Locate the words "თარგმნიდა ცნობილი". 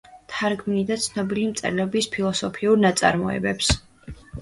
0.35-1.45